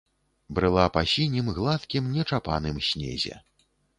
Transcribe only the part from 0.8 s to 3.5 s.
па сінім гладкім нечапаным снезе.